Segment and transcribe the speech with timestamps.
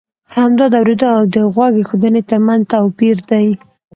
[0.35, 3.47] همدا د اورېدو او د غوږ اېښودنې ترمنځ توپی ر دی.